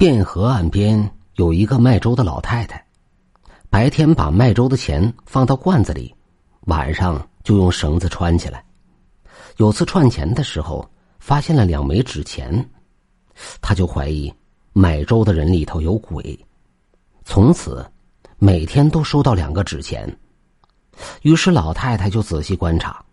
[0.00, 2.82] 汴河岸边有一个卖粥的老太太，
[3.68, 6.14] 白天把卖粥的钱放到罐子里，
[6.60, 8.64] 晚上就用绳子穿起来。
[9.58, 12.66] 有次串钱的时候，发现了两枚纸钱，
[13.60, 14.32] 他就怀疑
[14.72, 16.46] 买粥的人里头有鬼，
[17.26, 17.86] 从此
[18.38, 20.10] 每天都收到两个纸钱。
[21.20, 23.04] 于是老太太就仔细观察，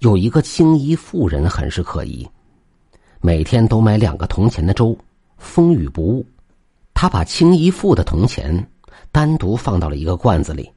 [0.00, 2.28] 有一个青衣妇人很是可疑，
[3.20, 4.98] 每天都买两个铜钱的粥，
[5.40, 6.24] 风雨不误。
[6.94, 8.70] 他把青衣妇的铜钱
[9.10, 10.70] 单独放到了一个罐子里，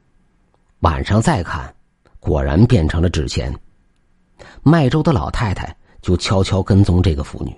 [0.80, 1.72] 晚上再看，
[2.18, 3.54] 果然变成了纸钱。
[4.62, 7.54] 卖粥的老太太就悄悄跟踪这个妇女，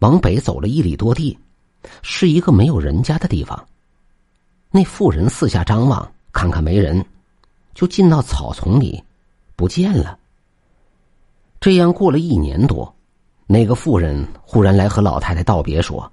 [0.00, 1.38] 往北走了一里多地，
[2.02, 3.66] 是一个没有人家的地方。
[4.70, 7.02] 那妇人四下张望，看看没人。
[7.74, 9.04] 就进到草丛里，
[9.54, 10.18] 不见了。
[11.60, 12.90] 这样过了一年多，
[13.46, 16.10] 那个妇人忽然来和老太太道别，说：“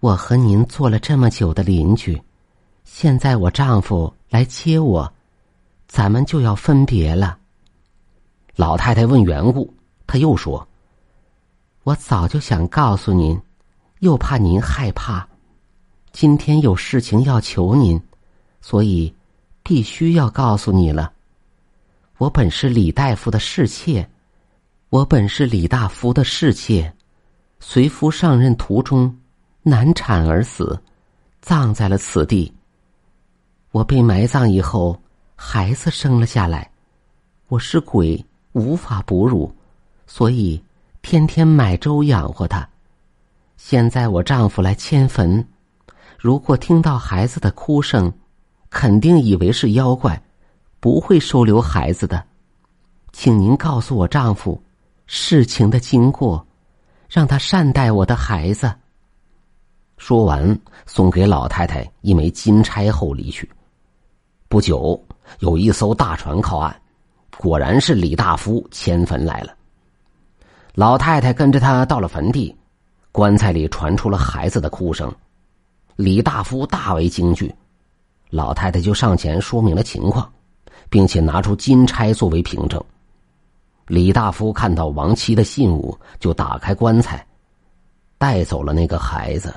[0.00, 2.20] 我和您做了这么久的邻居，
[2.84, 5.12] 现在我丈夫来接我，
[5.88, 7.38] 咱们就要分别了。”
[8.56, 9.72] 老太太问缘故，
[10.06, 10.66] 他又说
[11.84, 13.40] ：“我早就想告诉您，
[14.00, 15.28] 又怕您害怕，
[16.12, 18.00] 今天有事情要求您，
[18.60, 19.12] 所以。”
[19.68, 21.12] 必须要告诉你了，
[22.18, 24.08] 我本是李大夫的侍妾，
[24.90, 26.94] 我本是李大夫的侍妾，
[27.58, 29.18] 随夫上任途中
[29.68, 30.80] 难产而死，
[31.40, 32.54] 葬在了此地。
[33.72, 34.96] 我被埋葬以后，
[35.34, 36.70] 孩子生了下来，
[37.48, 39.52] 我是鬼，无法哺乳，
[40.06, 40.62] 所以
[41.02, 42.68] 天天买粥养活他。
[43.56, 45.44] 现在我丈夫来迁坟，
[46.16, 48.12] 如果听到孩子的哭声。
[48.70, 50.22] 肯定以为是妖怪，
[50.78, 52.22] 不会收留孩子的，
[53.10, 54.62] 请您告诉我丈夫
[55.06, 56.46] 事情的经过，
[57.08, 58.72] 让他善待我的孩子。
[59.96, 63.48] 说完，送给老太太一枚金钗后离去。
[64.48, 65.02] 不久，
[65.40, 66.74] 有一艘大船靠岸，
[67.38, 69.54] 果然是李大夫迁坟来了。
[70.74, 72.54] 老太太跟着他到了坟地，
[73.10, 75.12] 棺材里传出了孩子的哭声，
[75.96, 77.52] 李大夫大为惊惧。
[78.28, 80.30] 老太太就上前说明了情况，
[80.90, 82.82] 并且拿出金钗作为凭证。
[83.86, 87.26] 李大夫看到亡妻的信物，就打开棺材，
[88.18, 89.54] 带走了那个孩子。